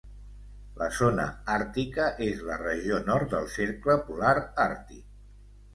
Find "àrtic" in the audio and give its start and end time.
4.71-5.11